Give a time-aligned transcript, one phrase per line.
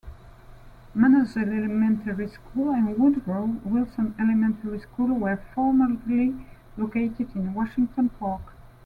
[0.95, 6.35] Manners Elementary School and Woodrow Wilson Elementary School were formerly
[6.75, 8.41] located in Washington Park.